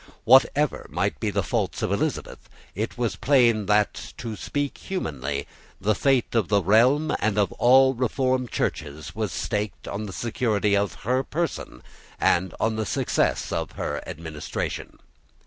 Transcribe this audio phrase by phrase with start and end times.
[0.23, 5.45] Whatever might be the faults of Elizabeth, it was plain that, to speak humanly,
[5.79, 10.75] the fate of the realm and of all reformed Churches was staked on the security
[10.75, 11.83] of her person
[12.19, 14.97] and on the success of her administration.